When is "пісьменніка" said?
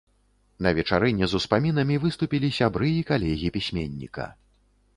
3.59-4.25